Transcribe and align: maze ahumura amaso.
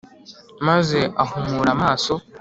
maze 0.67 0.99
ahumura 1.23 1.69
amaso. 1.75 2.13